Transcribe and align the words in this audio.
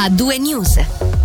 a 0.00 0.08
due 0.08 0.38
news. 0.38 0.76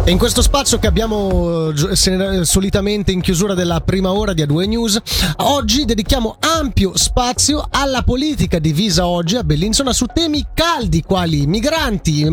E 0.04 0.10
in 0.10 0.18
questo 0.18 0.42
spazio 0.42 0.80
che 0.80 0.88
abbiamo 0.88 1.70
eh, 1.70 2.44
solitamente 2.44 3.12
in 3.12 3.22
chiusura 3.22 3.54
della 3.54 3.82
prima 3.82 4.12
ora 4.12 4.34
di 4.34 4.42
A2 4.42 4.68
News, 4.68 5.00
oggi 5.38 5.86
dedichiamo 5.86 6.38
ampio 6.40 6.98
spazio 6.98 7.68
alla 7.70 8.02
politica 8.02 8.58
divisa 8.58 9.06
oggi 9.06 9.36
a 9.36 9.44
Bellinzona 9.44 9.94
su 9.94 10.08
temi 10.12 10.48
caldi 10.56 11.04
quali 11.04 11.46
migranti, 11.46 12.24
eh, 12.24 12.30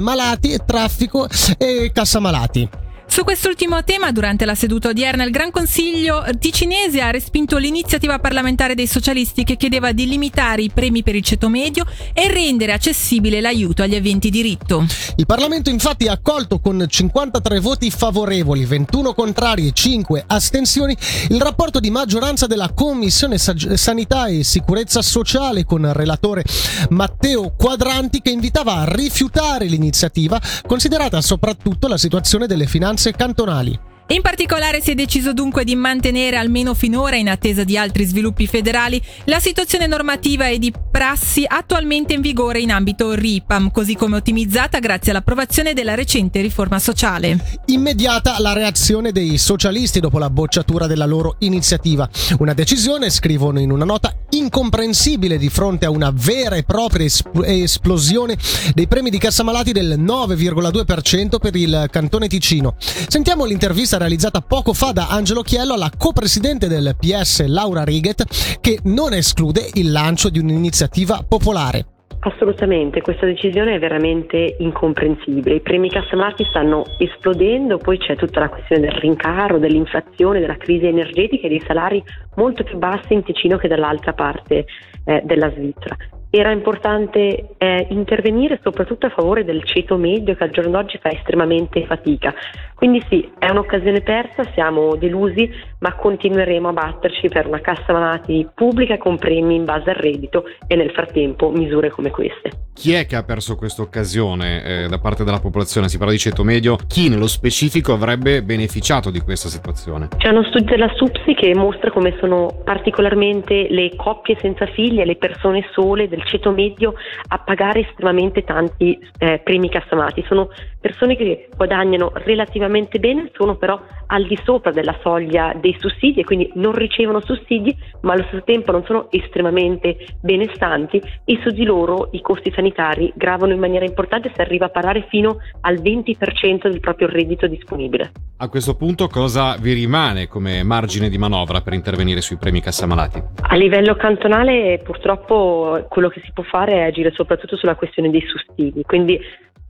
malati, 0.00 0.56
traffico 0.64 1.26
e 1.58 1.90
cassamalati. 1.92 2.79
Su 3.12 3.24
quest'ultimo 3.24 3.82
tema, 3.82 4.12
durante 4.12 4.44
la 4.44 4.54
seduta 4.54 4.90
odierna, 4.90 5.24
il 5.24 5.32
Gran 5.32 5.50
Consiglio 5.50 6.24
ticinese 6.38 7.00
ha 7.00 7.10
respinto 7.10 7.58
l'iniziativa 7.58 8.20
parlamentare 8.20 8.76
dei 8.76 8.86
socialisti 8.86 9.42
che 9.42 9.56
chiedeva 9.56 9.90
di 9.90 10.06
limitare 10.06 10.62
i 10.62 10.70
premi 10.72 11.02
per 11.02 11.16
il 11.16 11.24
ceto 11.24 11.48
medio 11.48 11.84
e 12.12 12.32
rendere 12.32 12.72
accessibile 12.72 13.40
l'aiuto 13.40 13.82
agli 13.82 13.96
aventi 13.96 14.30
diritto. 14.30 14.86
Il 15.16 15.26
Parlamento 15.26 15.70
infatti 15.70 16.06
ha 16.06 16.12
accolto 16.12 16.60
con 16.60 16.86
53 16.88 17.58
voti 17.58 17.90
favorevoli, 17.90 18.64
21 18.64 19.12
contrari 19.12 19.66
e 19.66 19.72
5 19.72 20.24
astensioni 20.28 20.96
il 21.30 21.40
rapporto 21.40 21.80
di 21.80 21.90
maggioranza 21.90 22.46
della 22.46 22.70
Commissione 22.72 23.38
Sanità 23.38 24.26
e 24.26 24.44
Sicurezza 24.44 25.02
Sociale 25.02 25.64
con 25.64 25.92
relatore 25.92 26.44
Matteo 26.90 27.54
Quadranti 27.56 28.22
che 28.22 28.30
invitava 28.30 28.76
a 28.76 28.94
rifiutare 28.94 29.64
l'iniziativa, 29.64 30.40
considerata 30.64 31.20
soprattutto 31.20 31.88
la 31.88 31.98
situazione 31.98 32.46
delle 32.46 32.66
finanze 32.66 32.98
finanze 33.00 33.12
cantonali. 33.12 33.89
In 34.12 34.22
particolare 34.22 34.80
si 34.82 34.90
è 34.90 34.94
deciso 34.96 35.32
dunque 35.32 35.62
di 35.62 35.76
mantenere 35.76 36.36
almeno 36.36 36.74
finora, 36.74 37.14
in 37.14 37.28
attesa 37.28 37.62
di 37.62 37.76
altri 37.76 38.04
sviluppi 38.04 38.48
federali, 38.48 39.00
la 39.26 39.38
situazione 39.38 39.86
normativa 39.86 40.48
e 40.48 40.58
di 40.58 40.72
prassi 40.90 41.44
attualmente 41.46 42.14
in 42.14 42.20
vigore 42.20 42.58
in 42.58 42.72
ambito 42.72 43.14
RIPAM, 43.14 43.70
così 43.70 43.94
come 43.94 44.16
ottimizzata 44.16 44.80
grazie 44.80 45.12
all'approvazione 45.12 45.74
della 45.74 45.94
recente 45.94 46.40
riforma 46.40 46.80
sociale. 46.80 47.60
Immediata 47.66 48.34
la 48.40 48.52
reazione 48.52 49.12
dei 49.12 49.38
socialisti 49.38 50.00
dopo 50.00 50.18
la 50.18 50.28
bocciatura 50.28 50.88
della 50.88 51.06
loro 51.06 51.36
iniziativa. 51.38 52.08
Una 52.38 52.52
decisione, 52.52 53.10
scrivono 53.10 53.60
in 53.60 53.70
una 53.70 53.84
nota, 53.84 54.12
incomprensibile 54.30 55.38
di 55.38 55.48
fronte 55.50 55.86
a 55.86 55.90
una 55.90 56.10
vera 56.12 56.56
e 56.56 56.64
propria 56.64 57.08
esplosione 57.44 58.36
dei 58.74 58.88
premi 58.88 59.10
di 59.10 59.18
cassamalati 59.18 59.70
del 59.70 60.00
9,2% 60.00 61.38
per 61.38 61.54
il 61.54 61.86
cantone 61.92 62.26
Ticino. 62.26 62.74
Sentiamo 62.80 63.44
l'intervista 63.44 63.98
realizzata 64.00 64.40
poco 64.40 64.72
fa 64.72 64.92
da 64.92 65.08
Angelo 65.08 65.42
Chiello 65.42 65.74
alla 65.74 65.90
copresidente 65.96 66.68
del 66.68 66.96
PS 66.98 67.46
Laura 67.46 67.84
Riget 67.84 68.58
che 68.60 68.78
non 68.84 69.12
esclude 69.12 69.68
il 69.74 69.92
lancio 69.92 70.28
di 70.30 70.38
un'iniziativa 70.38 71.24
popolare. 71.26 71.86
Assolutamente, 72.22 73.00
questa 73.00 73.24
decisione 73.24 73.76
è 73.76 73.78
veramente 73.78 74.56
incomprensibile. 74.58 75.54
I 75.54 75.60
premi 75.60 75.88
Cassamarti 75.88 76.44
stanno 76.50 76.84
esplodendo, 76.98 77.78
poi 77.78 77.96
c'è 77.96 78.14
tutta 78.14 78.40
la 78.40 78.50
questione 78.50 78.82
del 78.82 78.98
rincaro, 78.98 79.58
dell'inflazione, 79.58 80.40
della 80.40 80.56
crisi 80.56 80.86
energetica 80.86 81.46
e 81.46 81.48
dei 81.48 81.62
salari 81.66 82.02
molto 82.36 82.62
più 82.62 82.76
bassi 82.76 83.14
in 83.14 83.22
Ticino 83.22 83.56
che 83.56 83.68
dall'altra 83.68 84.12
parte 84.12 84.66
eh, 85.04 85.22
della 85.24 85.50
Svizzera 85.50 85.96
era 86.30 86.52
importante 86.52 87.54
eh, 87.58 87.86
intervenire 87.90 88.60
soprattutto 88.62 89.06
a 89.06 89.10
favore 89.10 89.44
del 89.44 89.64
ceto 89.64 89.96
medio 89.96 90.36
che 90.36 90.44
al 90.44 90.50
giorno 90.50 90.70
d'oggi 90.70 90.98
fa 90.98 91.10
estremamente 91.10 91.84
fatica. 91.86 92.32
Quindi 92.74 93.04
sì, 93.08 93.28
è 93.38 93.50
un'occasione 93.50 94.00
persa, 94.00 94.44
siamo 94.54 94.94
delusi, 94.94 95.50
ma 95.80 95.94
continueremo 95.94 96.68
a 96.68 96.72
batterci 96.72 97.28
per 97.28 97.46
una 97.46 97.60
cassa 97.60 97.92
malati 97.92 98.46
pubblica 98.54 98.98
con 98.98 99.18
premi 99.18 99.56
in 99.56 99.64
base 99.64 99.90
al 99.90 99.96
reddito 99.96 100.44
e 100.66 100.76
nel 100.76 100.90
frattempo 100.90 101.50
misure 101.50 101.90
come 101.90 102.10
queste. 102.10 102.68
Chi 102.72 102.92
è 102.94 103.04
che 103.04 103.16
ha 103.16 103.24
perso 103.24 103.56
questa 103.56 103.82
occasione 103.82 104.64
eh, 104.64 104.88
da 104.88 104.98
parte 104.98 105.24
della 105.24 105.40
popolazione? 105.40 105.88
Si 105.88 105.98
parla 105.98 106.12
di 106.12 106.18
ceto 106.18 106.44
medio, 106.44 106.78
chi 106.86 107.08
nello 107.08 107.26
specifico 107.26 107.92
avrebbe 107.92 108.42
beneficiato 108.42 109.10
di 109.10 109.20
questa 109.20 109.48
situazione? 109.48 110.08
C'è 110.16 110.28
uno 110.28 110.44
studio 110.44 110.76
della 110.76 110.90
SUPSI 110.94 111.34
che 111.34 111.54
mostra 111.54 111.90
come 111.90 112.16
sono 112.20 112.60
particolarmente 112.64 113.66
le 113.68 113.94
coppie 113.96 114.38
senza 114.40 114.66
figli 114.66 115.00
e 115.00 115.04
le 115.04 115.16
persone 115.16 115.68
sole 115.72 116.08
del 116.08 116.24
ceto 116.24 116.52
medio 116.52 116.94
a 117.28 117.38
pagare 117.38 117.80
estremamente 117.80 118.44
tanti 118.44 118.98
eh, 119.18 119.40
premi 119.44 119.68
cassamati. 119.68 120.24
Sono 120.26 120.48
persone 120.80 121.16
che 121.16 121.48
guadagnano 121.54 122.12
relativamente 122.14 122.98
bene, 122.98 123.30
sono 123.34 123.56
però 123.56 123.78
al 124.06 124.26
di 124.26 124.38
sopra 124.42 124.70
della 124.70 124.96
soglia 125.02 125.54
dei 125.60 125.69
sussidi 125.78 126.20
e 126.20 126.24
quindi 126.24 126.50
non 126.54 126.72
ricevono 126.72 127.20
sussidi, 127.20 127.76
ma 128.02 128.12
allo 128.12 128.24
stesso 128.24 128.42
tempo 128.44 128.72
non 128.72 128.84
sono 128.84 129.10
estremamente 129.10 129.96
benestanti 130.20 131.00
e 131.24 131.38
su 131.42 131.50
di 131.50 131.64
loro 131.64 132.08
i 132.12 132.20
costi 132.20 132.52
sanitari 132.54 133.12
gravano 133.14 133.52
in 133.52 133.58
maniera 133.58 133.84
importante 133.84 134.32
se 134.34 134.42
arriva 134.42 134.66
a 134.66 134.70
parlare 134.70 135.06
fino 135.08 135.38
al 135.62 135.76
20% 135.76 136.68
del 136.68 136.80
proprio 136.80 137.08
reddito 137.08 137.46
disponibile. 137.46 138.12
A 138.38 138.48
questo 138.48 138.74
punto 138.74 139.08
cosa 139.08 139.56
vi 139.58 139.74
rimane 139.74 140.26
come 140.26 140.62
margine 140.62 141.08
di 141.08 141.18
manovra 141.18 141.60
per 141.60 141.74
intervenire 141.74 142.20
sui 142.20 142.38
premi 142.38 142.60
cassamalati? 142.60 143.22
A 143.42 143.54
livello 143.54 143.94
cantonale 143.96 144.80
purtroppo 144.82 145.84
quello 145.88 146.08
che 146.08 146.22
si 146.24 146.30
può 146.32 146.42
fare 146.44 146.72
è 146.74 146.82
agire 146.82 147.12
soprattutto 147.14 147.56
sulla 147.56 147.74
questione 147.74 148.10
dei 148.10 148.22
sussidi, 148.22 148.82
quindi 148.82 149.20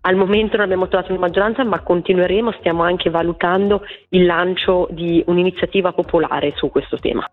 al 0.03 0.17
momento 0.17 0.57
non 0.57 0.65
abbiamo 0.65 0.89
trovato 0.89 1.13
una 1.13 1.21
maggioranza, 1.21 1.65
ma 1.65 1.81
continueremo, 1.81 2.53
stiamo 2.53 2.83
anche 2.83 3.11
valutando 3.11 3.83
il 4.11 4.25
lancio 4.25 4.89
di 4.91 5.23
un'iniziativa 5.27 5.93
popolare 5.93 6.53
su 6.57 6.71
questo 6.71 6.99
tema. 6.99 7.29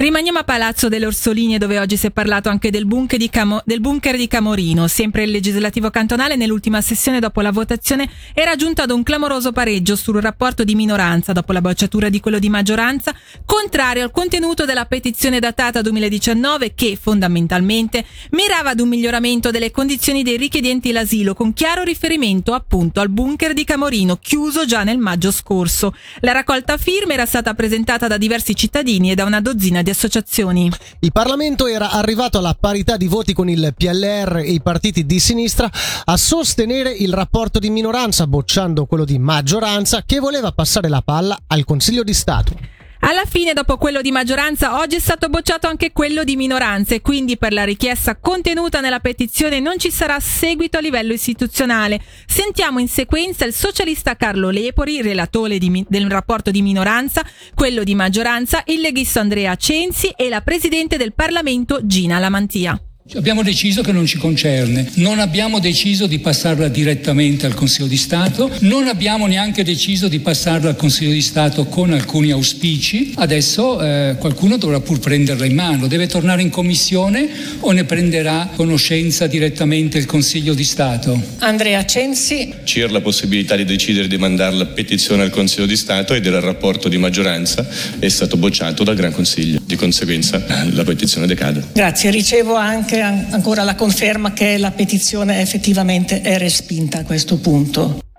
Rimaniamo 0.00 0.38
a 0.38 0.44
Palazzo 0.44 0.88
delle 0.88 1.04
Orsoline 1.04 1.58
dove 1.58 1.78
oggi 1.78 1.98
si 1.98 2.06
è 2.06 2.10
parlato 2.10 2.48
anche 2.48 2.70
del 2.70 2.86
bunker, 2.86 3.18
di 3.18 3.28
Camo- 3.28 3.60
del 3.66 3.80
bunker 3.80 4.16
di 4.16 4.28
Camorino. 4.28 4.88
Sempre 4.88 5.24
il 5.24 5.30
legislativo 5.30 5.90
cantonale 5.90 6.36
nell'ultima 6.36 6.80
sessione 6.80 7.20
dopo 7.20 7.42
la 7.42 7.52
votazione 7.52 8.08
era 8.32 8.56
giunto 8.56 8.80
ad 8.80 8.92
un 8.92 9.02
clamoroso 9.02 9.52
pareggio 9.52 9.96
sul 9.96 10.22
rapporto 10.22 10.64
di 10.64 10.74
minoranza 10.74 11.32
dopo 11.34 11.52
la 11.52 11.60
bocciatura 11.60 12.08
di 12.08 12.18
quello 12.18 12.38
di 12.38 12.48
maggioranza, 12.48 13.14
contrario 13.44 14.02
al 14.02 14.10
contenuto 14.10 14.64
della 14.64 14.86
petizione 14.86 15.38
datata 15.38 15.82
2019 15.82 16.72
che 16.72 16.96
fondamentalmente 16.98 18.02
mirava 18.30 18.70
ad 18.70 18.80
un 18.80 18.88
miglioramento 18.88 19.50
delle 19.50 19.70
condizioni 19.70 20.22
dei 20.22 20.38
richiedenti 20.38 20.92
l'asilo 20.92 21.34
con 21.34 21.52
chiaro 21.52 21.82
riferimento 21.82 22.54
appunto 22.54 23.00
al 23.00 23.10
bunker 23.10 23.52
di 23.52 23.64
Camorino 23.64 24.16
chiuso 24.16 24.64
già 24.64 24.82
nel 24.82 24.96
maggio 24.96 25.30
scorso. 25.30 25.94
La 26.20 26.32
raccolta 26.32 26.78
firme 26.78 27.12
era 27.12 27.26
stata 27.26 27.52
presentata 27.52 28.06
da 28.06 28.16
diversi 28.16 28.56
cittadini 28.56 29.10
e 29.10 29.14
da 29.14 29.24
una 29.24 29.42
dozzina 29.42 29.82
di 29.82 29.88
associazioni. 29.90 30.70
Il 31.00 31.12
Parlamento 31.12 31.66
era 31.66 31.90
arrivato 31.90 32.38
alla 32.38 32.56
parità 32.58 32.96
di 32.96 33.08
voti 33.08 33.32
con 33.32 33.48
il 33.48 33.74
PLR 33.76 34.38
e 34.38 34.52
i 34.52 34.62
partiti 34.62 35.04
di 35.04 35.20
sinistra 35.20 35.70
a 36.04 36.16
sostenere 36.16 36.90
il 36.90 37.12
rapporto 37.12 37.58
di 37.58 37.70
minoranza, 37.70 38.26
bocciando 38.26 38.86
quello 38.86 39.04
di 39.04 39.18
maggioranza 39.18 40.02
che 40.06 40.18
voleva 40.18 40.52
passare 40.52 40.88
la 40.88 41.02
palla 41.02 41.38
al 41.46 41.64
Consiglio 41.64 42.02
di 42.02 42.14
Stato. 42.14 42.79
Alla 43.02 43.24
fine, 43.24 43.54
dopo 43.54 43.78
quello 43.78 44.02
di 44.02 44.12
maggioranza, 44.12 44.78
oggi 44.78 44.96
è 44.96 45.00
stato 45.00 45.30
bocciato 45.30 45.66
anche 45.66 45.90
quello 45.90 46.22
di 46.22 46.36
minoranza 46.36 46.94
e 46.94 47.00
quindi 47.00 47.38
per 47.38 47.52
la 47.54 47.64
richiesta 47.64 48.16
contenuta 48.16 48.80
nella 48.80 49.00
petizione 49.00 49.58
non 49.58 49.78
ci 49.78 49.90
sarà 49.90 50.20
seguito 50.20 50.76
a 50.76 50.80
livello 50.80 51.14
istituzionale. 51.14 52.00
Sentiamo 52.26 52.78
in 52.78 52.88
sequenza 52.88 53.46
il 53.46 53.54
socialista 53.54 54.16
Carlo 54.16 54.50
Lepori, 54.50 55.00
relatore 55.00 55.56
di, 55.56 55.84
del 55.88 56.10
rapporto 56.10 56.50
di 56.50 56.60
minoranza, 56.60 57.24
quello 57.54 57.84
di 57.84 57.94
maggioranza, 57.94 58.62
il 58.66 58.80
leghista 58.80 59.20
Andrea 59.20 59.56
Censi 59.56 60.12
e 60.14 60.28
la 60.28 60.42
presidente 60.42 60.98
del 60.98 61.14
Parlamento 61.14 61.80
Gina 61.86 62.18
Lamantia. 62.18 62.78
Abbiamo 63.16 63.42
deciso 63.42 63.82
che 63.82 63.90
non 63.90 64.06
ci 64.06 64.18
concerne, 64.18 64.88
non 64.94 65.18
abbiamo 65.18 65.58
deciso 65.58 66.06
di 66.06 66.20
passarla 66.20 66.68
direttamente 66.68 67.44
al 67.44 67.54
Consiglio 67.54 67.88
di 67.88 67.96
Stato, 67.96 68.48
non 68.60 68.86
abbiamo 68.86 69.26
neanche 69.26 69.64
deciso 69.64 70.06
di 70.06 70.20
passarla 70.20 70.68
al 70.68 70.76
Consiglio 70.76 71.10
di 71.10 71.20
Stato 71.20 71.64
con 71.64 71.92
alcuni 71.92 72.30
auspici, 72.30 73.12
adesso 73.16 73.82
eh, 73.82 74.14
qualcuno 74.16 74.58
dovrà 74.58 74.78
pur 74.78 75.00
prenderla 75.00 75.44
in 75.44 75.56
mano, 75.56 75.88
deve 75.88 76.06
tornare 76.06 76.40
in 76.42 76.50
Commissione 76.50 77.28
o 77.58 77.72
ne 77.72 77.82
prenderà 77.82 78.48
conoscenza 78.54 79.26
direttamente 79.26 79.98
il 79.98 80.06
Consiglio 80.06 80.54
di 80.54 80.64
Stato? 80.64 81.20
Andrea 81.38 81.84
Censi. 81.84 82.54
C'era 82.62 82.92
la 82.92 83.00
possibilità 83.00 83.56
di 83.56 83.64
decidere 83.64 84.06
di 84.06 84.18
mandare 84.18 84.54
la 84.54 84.66
petizione 84.66 85.24
al 85.24 85.30
Consiglio 85.30 85.66
di 85.66 85.76
Stato 85.76 86.14
ed 86.14 86.24
era 86.24 86.36
il 86.36 86.44
rapporto 86.44 86.88
di 86.88 86.96
maggioranza, 86.96 87.66
è 87.98 88.08
stato 88.08 88.36
bocciato 88.36 88.84
dal 88.84 88.94
Gran 88.94 89.12
Consiglio, 89.12 89.60
di 89.64 89.74
conseguenza 89.74 90.40
la 90.70 90.84
petizione 90.84 91.26
decade. 91.26 91.64
Grazie, 91.72 92.10
ricevo 92.10 92.54
anche 92.54 92.98
ancora 93.00 93.62
la 93.62 93.74
conferma 93.74 94.32
che 94.32 94.58
la 94.58 94.70
petizione 94.70 95.40
effettivamente 95.40 96.20
è 96.20 96.38
respinta 96.38 96.98
a 96.98 97.04
questo 97.04 97.38
punto. 97.38 98.09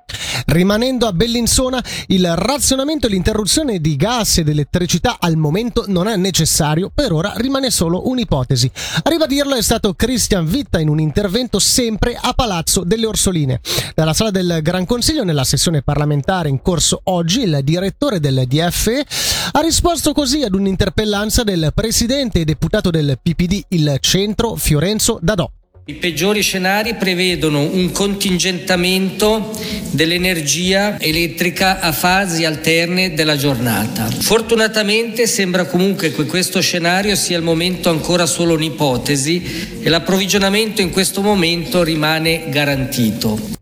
Rimanendo 0.51 1.07
a 1.07 1.13
Bellinzona, 1.13 1.81
il 2.07 2.29
razionamento 2.35 3.07
e 3.07 3.09
l'interruzione 3.09 3.79
di 3.79 3.95
gas 3.95 4.39
ed 4.39 4.49
elettricità 4.49 5.15
al 5.17 5.37
momento 5.37 5.85
non 5.87 6.09
è 6.09 6.17
necessario, 6.17 6.91
per 6.93 7.13
ora 7.13 7.31
rimane 7.37 7.71
solo 7.71 8.09
un'ipotesi. 8.09 8.69
A 9.01 9.09
ribadirlo 9.09 9.55
è 9.55 9.61
stato 9.61 9.93
Christian 9.93 10.45
Vitta 10.45 10.81
in 10.81 10.89
un 10.89 10.99
intervento 10.99 11.57
sempre 11.57 12.19
a 12.19 12.33
Palazzo 12.33 12.83
delle 12.83 13.05
Orsoline. 13.05 13.61
Dalla 13.95 14.11
sala 14.11 14.29
del 14.29 14.59
Gran 14.61 14.85
Consiglio, 14.85 15.23
nella 15.23 15.45
sessione 15.45 15.83
parlamentare 15.83 16.49
in 16.49 16.61
corso 16.61 16.99
oggi, 17.05 17.43
il 17.43 17.61
direttore 17.63 18.19
del 18.19 18.43
DFE 18.45 19.05
ha 19.53 19.59
risposto 19.61 20.11
così 20.11 20.43
ad 20.43 20.53
un'interpellanza 20.53 21.43
del 21.43 21.71
presidente 21.73 22.41
e 22.41 22.43
deputato 22.43 22.89
del 22.89 23.17
PPD, 23.23 23.63
il 23.69 23.95
centro, 24.01 24.57
Fiorenzo 24.57 25.17
Dadò. 25.21 25.49
I 25.83 25.95
peggiori 25.95 26.43
scenari 26.43 26.93
prevedono 26.93 27.61
un 27.61 27.91
contingentamento 27.91 29.51
dell'energia 29.89 30.99
elettrica 30.99 31.79
a 31.79 31.91
fasi 31.91 32.45
alterne 32.45 33.15
della 33.15 33.35
giornata. 33.35 34.05
Fortunatamente 34.05 35.25
sembra 35.25 35.65
comunque 35.65 36.13
che 36.13 36.25
questo 36.25 36.61
scenario 36.61 37.15
sia 37.15 37.35
al 37.35 37.43
momento 37.43 37.89
ancora 37.89 38.27
solo 38.27 38.53
un'ipotesi 38.53 39.79
e 39.81 39.89
l'approvvigionamento 39.89 40.81
in 40.81 40.91
questo 40.91 41.21
momento 41.21 41.81
rimane 41.81 42.43
garantito. 42.49 43.59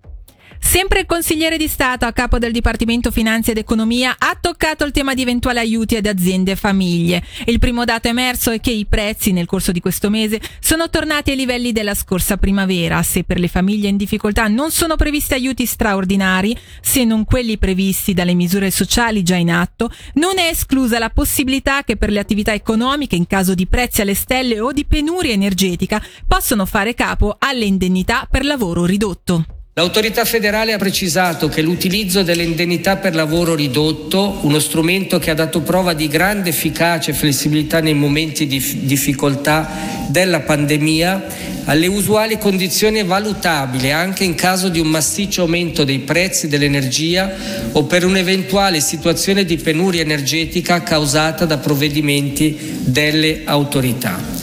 Sempre 0.62 1.00
il 1.00 1.06
consigliere 1.08 1.58
di 1.58 1.68
Stato 1.68 2.06
a 2.06 2.12
capo 2.12 2.38
del 2.38 2.52
Dipartimento 2.52 3.10
Finanza 3.10 3.50
ed 3.50 3.58
Economia 3.58 4.16
ha 4.18 4.38
toccato 4.40 4.86
il 4.86 4.92
tema 4.92 5.16
di 5.16 5.24
eventuali 5.24 5.58
aiuti 5.58 5.96
ad 5.96 6.06
aziende 6.06 6.52
e 6.52 6.56
famiglie. 6.56 7.24
Il 7.46 7.58
primo 7.58 7.86
dato 7.86 8.08
emerso 8.08 8.52
è 8.52 8.60
che 8.60 8.70
i 8.70 8.86
prezzi 8.86 9.32
nel 9.32 9.48
corso 9.48 9.72
di 9.72 9.80
questo 9.80 10.10
mese 10.12 10.40
sono 10.60 10.90
tornati 10.90 11.32
ai 11.32 11.38
livelli 11.38 11.72
della 11.72 11.96
scorsa 11.96 12.38
primavera. 12.38 13.02
Se 13.02 13.24
per 13.24 13.40
le 13.40 13.48
famiglie 13.48 13.88
in 13.88 13.98
difficoltà 13.98 14.48
non 14.48 14.70
sono 14.70 14.96
previsti 14.96 15.34
aiuti 15.34 15.66
straordinari, 15.66 16.56
se 16.82 17.04
non 17.04 17.26
quelli 17.26 17.58
previsti 17.58 18.14
dalle 18.14 18.36
misure 18.36 18.70
sociali 18.70 19.24
già 19.24 19.36
in 19.36 19.52
atto, 19.52 19.92
non 20.14 20.38
è 20.38 20.50
esclusa 20.50 21.00
la 21.00 21.10
possibilità 21.10 21.84
che 21.84 21.98
per 21.98 22.12
le 22.12 22.20
attività 22.20 22.54
economiche 22.54 23.16
in 23.16 23.26
caso 23.26 23.56
di 23.56 23.66
prezzi 23.66 24.02
alle 24.02 24.14
stelle 24.14 24.60
o 24.60 24.72
di 24.72 24.86
penuria 24.86 25.34
energetica 25.34 26.00
possano 26.28 26.66
fare 26.66 26.94
capo 26.94 27.38
alle 27.40 27.66
indennità 27.66 28.28
per 28.30 28.46
lavoro 28.46 28.86
ridotto. 28.86 29.59
L'autorità 29.80 30.26
federale 30.26 30.74
ha 30.74 30.78
precisato 30.78 31.48
che 31.48 31.62
l'utilizzo 31.62 32.22
delle 32.22 32.44
indennità 32.44 32.98
per 32.98 33.16
lavoro 33.16 33.56
ridotto, 33.56 34.40
uno 34.42 34.60
strumento 34.60 35.20
che 35.20 35.30
ha 35.30 35.34
dato 35.34 35.62
prova 35.62 35.94
di 35.94 36.10
grande 36.10 36.50
efficacia 36.50 37.12
e 37.12 37.14
flessibilità 37.14 37.80
nei 37.80 37.94
momenti 37.94 38.46
di 38.46 38.62
difficoltà 38.82 40.06
della 40.10 40.42
pandemia, 40.42 41.28
alle 41.64 41.88
usuali 41.88 42.38
condizioni 42.38 43.00
è 43.00 43.06
valutabile 43.06 43.94
anche 43.94 44.26
in 44.26 44.36
caso 44.36 44.68
di 44.68 44.82
un 44.82 44.88
massiccio 44.88 45.44
aumento 45.44 45.86
dei 45.86 46.00
prezzi 46.00 46.50
dell'energia 46.50 47.34
o 47.72 47.86
per 47.86 48.04
un'eventuale 48.04 48.82
situazione 48.82 49.46
di 49.46 49.56
penuria 49.56 50.02
energetica 50.02 50.84
causata 50.84 51.46
da 51.46 51.58
provvedimenti 51.58 52.80
delle 52.84 53.44
autorità. 53.46 54.39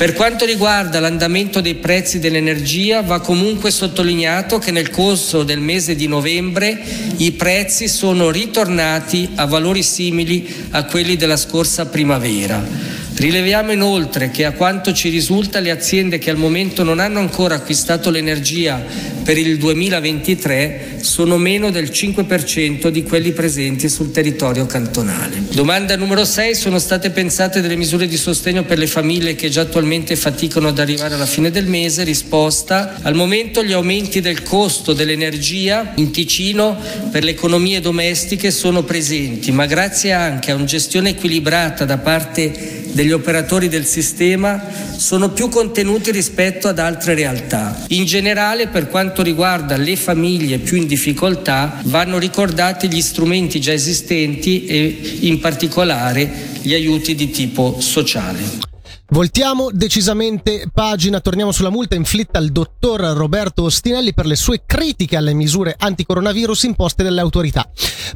Per 0.00 0.14
quanto 0.14 0.46
riguarda 0.46 0.98
l'andamento 0.98 1.60
dei 1.60 1.74
prezzi 1.74 2.20
dell'energia, 2.20 3.02
va 3.02 3.20
comunque 3.20 3.70
sottolineato 3.70 4.56
che 4.56 4.70
nel 4.70 4.88
corso 4.88 5.42
del 5.42 5.60
mese 5.60 5.94
di 5.94 6.06
novembre 6.06 6.82
i 7.18 7.32
prezzi 7.32 7.86
sono 7.86 8.30
ritornati 8.30 9.28
a 9.34 9.44
valori 9.44 9.82
simili 9.82 10.68
a 10.70 10.84
quelli 10.84 11.16
della 11.16 11.36
scorsa 11.36 11.84
primavera. 11.84 12.89
Rileviamo 13.20 13.70
inoltre 13.70 14.30
che 14.30 14.46
a 14.46 14.52
quanto 14.52 14.94
ci 14.94 15.10
risulta 15.10 15.60
le 15.60 15.70
aziende 15.70 16.16
che 16.16 16.30
al 16.30 16.38
momento 16.38 16.82
non 16.82 16.98
hanno 16.98 17.18
ancora 17.18 17.56
acquistato 17.56 18.08
l'energia 18.08 18.82
per 19.22 19.36
il 19.36 19.58
2023 19.58 20.96
sono 21.02 21.36
meno 21.36 21.70
del 21.70 21.90
5% 21.90 22.88
di 22.88 23.02
quelli 23.02 23.32
presenti 23.32 23.90
sul 23.90 24.10
territorio 24.10 24.64
cantonale. 24.64 25.42
Domanda 25.52 25.96
numero 25.96 26.24
6. 26.24 26.54
Sono 26.54 26.78
state 26.78 27.10
pensate 27.10 27.60
delle 27.60 27.76
misure 27.76 28.06
di 28.06 28.16
sostegno 28.16 28.64
per 28.64 28.78
le 28.78 28.86
famiglie 28.86 29.34
che 29.34 29.50
già 29.50 29.60
attualmente 29.60 30.16
faticano 30.16 30.68
ad 30.68 30.78
arrivare 30.78 31.14
alla 31.14 31.26
fine 31.26 31.50
del 31.50 31.66
mese? 31.66 32.04
Risposta. 32.04 32.98
Al 33.02 33.14
momento 33.14 33.62
gli 33.62 33.72
aumenti 33.72 34.20
del 34.20 34.42
costo 34.42 34.94
dell'energia 34.94 35.92
in 35.96 36.10
Ticino 36.10 36.76
per 37.10 37.22
le 37.22 37.32
economie 37.32 37.80
domestiche 37.80 38.50
sono 38.50 38.82
presenti, 38.82 39.52
ma 39.52 39.66
grazie 39.66 40.12
anche 40.12 40.50
a 40.50 40.54
una 40.54 40.64
gestione 40.64 41.10
equilibrata 41.10 41.84
da 41.84 41.98
parte 41.98 42.79
degli 42.92 43.12
operatori 43.12 43.68
del 43.68 43.86
sistema 43.86 44.62
sono 44.96 45.30
più 45.30 45.48
contenuti 45.48 46.10
rispetto 46.10 46.68
ad 46.68 46.78
altre 46.78 47.14
realtà. 47.14 47.84
In 47.88 48.04
generale, 48.04 48.68
per 48.68 48.88
quanto 48.88 49.22
riguarda 49.22 49.76
le 49.76 49.96
famiglie 49.96 50.58
più 50.58 50.76
in 50.76 50.86
difficoltà, 50.86 51.80
vanno 51.84 52.18
ricordati 52.18 52.88
gli 52.88 53.00
strumenti 53.00 53.60
già 53.60 53.72
esistenti 53.72 54.66
e 54.66 55.18
in 55.20 55.40
particolare 55.40 56.30
gli 56.60 56.74
aiuti 56.74 57.14
di 57.14 57.30
tipo 57.30 57.80
sociale. 57.80 58.69
Voltiamo 59.12 59.70
decisamente 59.72 60.68
pagina, 60.72 61.18
torniamo 61.18 61.50
sulla 61.50 61.68
multa 61.68 61.96
inflitta 61.96 62.38
al 62.38 62.50
dottor 62.50 63.00
Roberto 63.00 63.64
Ostinelli 63.64 64.14
per 64.14 64.24
le 64.24 64.36
sue 64.36 64.62
critiche 64.64 65.16
alle 65.16 65.34
misure 65.34 65.74
anticoronavirus 65.76 66.62
imposte 66.62 67.02
dalle 67.02 67.20
autorità. 67.20 67.68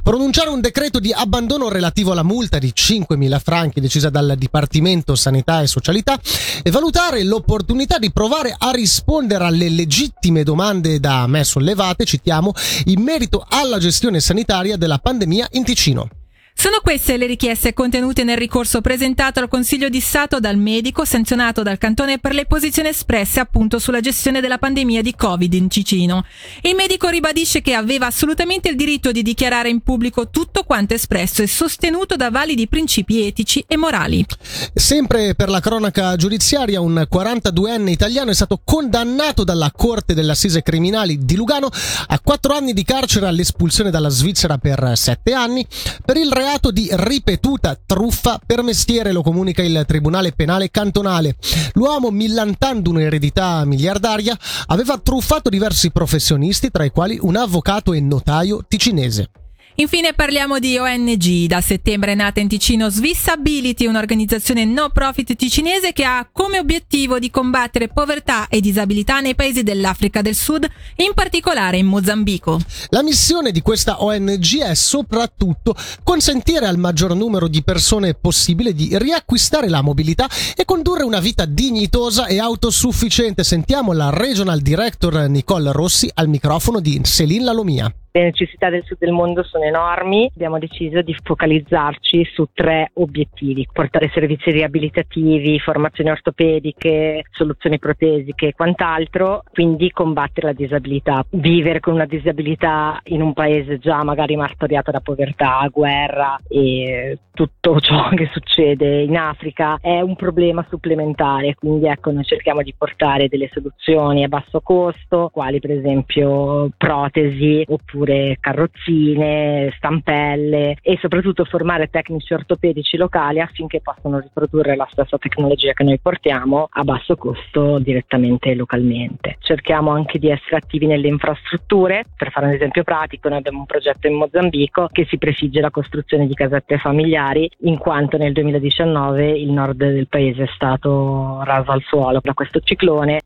Pronunciare 0.04 0.50
un 0.50 0.60
decreto 0.60 1.00
di 1.00 1.12
abbandono 1.12 1.68
relativo 1.68 2.12
alla 2.12 2.22
multa 2.22 2.58
di 2.58 2.72
5.000 2.72 3.40
franchi 3.40 3.80
decisa 3.80 4.08
dal 4.08 4.36
Dipartimento 4.38 5.16
Sanità 5.16 5.62
e 5.62 5.66
Socialità 5.66 6.16
e 6.62 6.70
valutare 6.70 7.24
l'opportunità 7.24 7.98
di 7.98 8.12
provare 8.12 8.54
a 8.56 8.70
rispondere 8.70 9.44
alle 9.44 9.70
legittime 9.70 10.44
domande 10.44 11.00
da 11.00 11.26
me 11.26 11.42
sollevate, 11.42 12.04
citiamo, 12.04 12.52
in 12.84 13.02
merito 13.02 13.44
alla 13.48 13.78
gestione 13.78 14.20
sanitaria 14.20 14.76
della 14.76 14.98
pandemia 14.98 15.48
in 15.52 15.64
Ticino. 15.64 16.08
Sono 16.56 16.78
queste 16.82 17.18
le 17.18 17.26
richieste 17.26 17.74
contenute 17.74 18.22
nel 18.22 18.38
ricorso 18.38 18.80
presentato 18.80 19.40
al 19.40 19.48
Consiglio 19.48 19.88
di 19.88 20.00
Stato 20.00 20.38
dal 20.38 20.56
medico 20.56 21.04
sanzionato 21.04 21.62
dal 21.62 21.78
Cantone 21.78 22.20
per 22.20 22.32
le 22.32 22.46
posizioni 22.46 22.88
espresse 22.88 23.40
appunto 23.40 23.78
sulla 23.78 24.00
gestione 24.00 24.40
della 24.40 24.56
pandemia 24.56 25.02
di 25.02 25.14
Covid 25.14 25.52
in 25.52 25.68
Cicino. 25.68 26.24
Il 26.62 26.74
medico 26.74 27.08
ribadisce 27.08 27.60
che 27.60 27.74
aveva 27.74 28.06
assolutamente 28.06 28.68
il 28.70 28.76
diritto 28.76 29.10
di 29.10 29.22
dichiarare 29.22 29.68
in 29.68 29.80
pubblico 29.80 30.30
tutto 30.30 30.62
quanto 30.62 30.94
espresso 30.94 31.42
e 31.42 31.48
sostenuto 31.48 32.14
da 32.14 32.30
validi 32.30 32.68
principi 32.68 33.26
etici 33.26 33.62
e 33.66 33.76
morali. 33.76 34.24
Sempre 34.72 35.34
per 35.34 35.50
la 35.50 35.60
cronaca 35.60 36.16
giudiziaria, 36.16 36.80
un 36.80 37.06
42enne 37.12 37.88
italiano 37.88 38.30
è 38.30 38.34
stato 38.34 38.60
condannato 38.64 39.44
dalla 39.44 39.72
Corte 39.74 40.14
dell'Assise 40.14 40.62
Criminali 40.62 41.18
di 41.18 41.34
Lugano 41.34 41.68
a 42.06 42.20
quattro 42.20 42.54
anni 42.54 42.72
di 42.72 42.84
carcere 42.84 43.26
all'espulsione 43.26 43.90
dalla 43.90 44.08
Svizzera 44.08 44.56
per 44.56 44.92
sette 44.94 45.32
anni 45.32 45.66
per 46.02 46.16
il 46.16 46.30
reato 46.30 46.43
di 46.70 46.88
ripetuta 46.90 47.78
truffa 47.84 48.38
per 48.44 48.62
mestiere, 48.62 49.12
lo 49.12 49.22
comunica 49.22 49.62
il 49.62 49.84
Tribunale 49.86 50.32
Penale 50.32 50.70
Cantonale. 50.70 51.36
L'uomo, 51.72 52.10
millantando 52.10 52.90
un'eredità 52.90 53.64
miliardaria, 53.64 54.36
aveva 54.66 54.98
truffato 54.98 55.48
diversi 55.48 55.90
professionisti, 55.90 56.70
tra 56.70 56.84
i 56.84 56.90
quali 56.90 57.18
un 57.20 57.36
avvocato 57.36 57.92
e 57.92 58.00
notaio 58.00 58.64
ticinese. 58.68 59.30
Infine 59.76 60.12
parliamo 60.12 60.60
di 60.60 60.78
ONG. 60.78 61.46
Da 61.46 61.60
settembre 61.60 62.12
è 62.12 62.14
nata 62.14 62.38
in 62.38 62.46
Ticino 62.46 62.90
Swissability, 62.90 63.86
un'organizzazione 63.86 64.64
no 64.64 64.90
profit 64.90 65.34
ticinese 65.34 65.92
che 65.92 66.04
ha 66.04 66.28
come 66.30 66.60
obiettivo 66.60 67.18
di 67.18 67.28
combattere 67.28 67.88
povertà 67.88 68.46
e 68.46 68.60
disabilità 68.60 69.18
nei 69.18 69.34
paesi 69.34 69.64
dell'Africa 69.64 70.22
del 70.22 70.36
Sud, 70.36 70.64
in 70.98 71.12
particolare 71.12 71.78
in 71.78 71.86
Mozambico. 71.86 72.60
La 72.90 73.02
missione 73.02 73.50
di 73.50 73.62
questa 73.62 74.00
ONG 74.04 74.60
è 74.60 74.74
soprattutto 74.74 75.74
consentire 76.04 76.66
al 76.66 76.78
maggior 76.78 77.16
numero 77.16 77.48
di 77.48 77.64
persone 77.64 78.14
possibile 78.14 78.74
di 78.74 78.96
riacquistare 78.96 79.68
la 79.68 79.82
mobilità 79.82 80.30
e 80.54 80.64
condurre 80.64 81.02
una 81.02 81.18
vita 81.18 81.46
dignitosa 81.46 82.26
e 82.26 82.38
autosufficiente. 82.38 83.42
Sentiamo 83.42 83.92
la 83.92 84.10
Regional 84.10 84.60
Director 84.60 85.28
Nicole 85.28 85.72
Rossi 85.72 86.08
al 86.14 86.28
microfono 86.28 86.78
di 86.78 87.00
Céline 87.02 87.42
Lalomia. 87.42 87.92
Le 88.16 88.22
necessità 88.22 88.70
del 88.70 88.84
sud 88.84 88.98
del 89.00 89.10
mondo 89.10 89.42
sono 89.42 89.64
enormi, 89.64 90.30
abbiamo 90.32 90.60
deciso 90.60 91.02
di 91.02 91.16
focalizzarci 91.20 92.24
su 92.32 92.46
tre 92.54 92.92
obiettivi, 92.94 93.66
portare 93.72 94.08
servizi 94.14 94.52
riabilitativi, 94.52 95.58
formazioni 95.58 96.10
ortopediche, 96.10 97.24
soluzioni 97.32 97.80
protesiche 97.80 98.46
e 98.46 98.54
quant'altro, 98.54 99.42
quindi 99.52 99.90
combattere 99.90 100.46
la 100.46 100.52
disabilità. 100.52 101.26
Vivere 101.30 101.80
con 101.80 101.94
una 101.94 102.06
disabilità 102.06 103.00
in 103.06 103.20
un 103.20 103.32
paese 103.32 103.78
già 103.78 104.04
magari 104.04 104.36
martoriato 104.36 104.92
da 104.92 105.00
povertà, 105.00 105.68
guerra 105.72 106.38
e 106.46 107.18
tutto 107.32 107.80
ciò 107.82 108.10
che 108.10 108.30
succede 108.32 109.02
in 109.02 109.16
Africa 109.16 109.78
è 109.80 110.00
un 110.00 110.14
problema 110.14 110.64
supplementare, 110.70 111.56
quindi 111.56 111.88
ecco 111.88 112.12
noi 112.12 112.22
cerchiamo 112.22 112.62
di 112.62 112.72
portare 112.78 113.26
delle 113.26 113.50
soluzioni 113.52 114.22
a 114.22 114.28
basso 114.28 114.60
costo, 114.60 115.30
quali 115.32 115.58
per 115.58 115.72
esempio 115.72 116.70
protesi 116.78 117.64
oppure 117.66 118.03
oppure 118.04 118.36
carrozzine, 118.38 119.72
stampelle 119.76 120.76
e 120.82 120.98
soprattutto 121.00 121.44
formare 121.44 121.88
tecnici 121.88 122.34
ortopedici 122.34 122.96
locali 122.96 123.40
affinché 123.40 123.80
possano 123.80 124.18
riprodurre 124.18 124.76
la 124.76 124.86
stessa 124.90 125.16
tecnologia 125.18 125.72
che 125.72 125.84
noi 125.84 125.98
portiamo 125.98 126.68
a 126.70 126.84
basso 126.84 127.16
costo 127.16 127.78
direttamente 127.78 128.54
localmente. 128.54 129.38
Cerchiamo 129.40 129.90
anche 129.90 130.18
di 130.18 130.28
essere 130.28 130.56
attivi 130.56 130.86
nelle 130.86 131.08
infrastrutture, 131.08 132.04
per 132.16 132.30
fare 132.30 132.46
un 132.46 132.52
esempio 132.52 132.84
pratico 132.84 133.28
noi 133.28 133.38
abbiamo 133.38 133.60
un 133.60 133.66
progetto 133.66 134.06
in 134.06 134.14
Mozambico 134.14 134.88
che 134.92 135.06
si 135.08 135.16
prefigge 135.16 135.60
la 135.60 135.70
costruzione 135.70 136.26
di 136.26 136.34
casette 136.34 136.78
familiari 136.78 137.50
in 137.60 137.78
quanto 137.78 138.18
nel 138.18 138.32
2019 138.32 139.30
il 139.30 139.50
nord 139.50 139.76
del 139.76 140.08
paese 140.08 140.44
è 140.44 140.50
stato 140.54 141.42
raso 141.42 141.70
al 141.70 141.82
suolo 141.82 142.20
da 142.22 142.34
questo 142.34 142.60
ciclone 142.60 143.20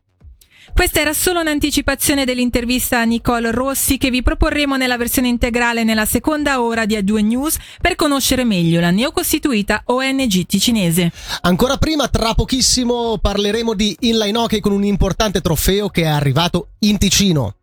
Questa 0.73 0.99
era 0.99 1.13
solo 1.13 1.41
un'anticipazione 1.41 2.25
dell'intervista 2.25 2.99
a 2.99 3.03
Nicole 3.03 3.51
Rossi 3.51 3.97
che 3.97 4.09
vi 4.09 4.21
proporremo 4.21 4.77
nella 4.77 4.97
versione 4.97 5.27
integrale 5.27 5.83
nella 5.83 6.05
seconda 6.05 6.61
ora 6.61 6.85
di 6.85 6.95
A2 6.95 7.23
News 7.25 7.57
per 7.81 7.95
conoscere 7.95 8.43
meglio 8.43 8.79
la 8.79 8.91
neocostituita 8.91 9.83
ONG 9.85 10.45
ticinese. 10.45 11.11
Ancora 11.41 11.77
prima, 11.77 12.07
tra 12.07 12.33
pochissimo, 12.33 13.17
parleremo 13.17 13.73
di 13.73 13.95
inline 14.01 14.37
hockey 14.37 14.59
con 14.59 14.71
un 14.71 14.83
importante 14.83 15.41
trofeo 15.41 15.89
che 15.89 16.03
è 16.03 16.07
arrivato 16.07 16.69
in 16.79 16.97
Ticino. 16.97 17.55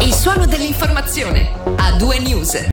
Il 0.00 0.14
suono 0.14 0.46
dell'informazione. 0.46 1.50
A2 1.76 2.22
News. 2.22 2.68